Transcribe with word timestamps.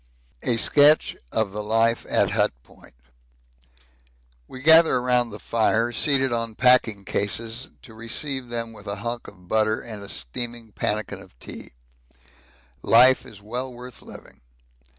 A 0.41 0.57
Sketch 0.57 1.15
of 1.31 1.51
the 1.51 1.61
Life 1.61 2.07
at 2.09 2.31
Hut 2.31 2.51
Point 2.63 2.95
We 4.47 4.59
gather 4.61 4.95
around 4.95 5.29
the 5.29 5.37
fire 5.37 5.91
seated 5.91 6.33
on 6.33 6.55
packing 6.55 7.05
cases 7.05 7.69
to 7.83 7.93
receive 7.93 8.47
them 8.49 8.73
with 8.73 8.87
a 8.87 8.95
hunk 9.05 9.27
of 9.27 9.47
butter 9.47 9.79
and 9.79 10.01
a 10.01 10.09
steaming 10.09 10.71
pannikin 10.71 11.21
of 11.21 11.37
tea, 11.37 11.73
and 12.09 12.19
life 12.81 13.27
is 13.27 13.43
well 13.43 13.71
worth 13.71 14.01
living. 14.01 14.41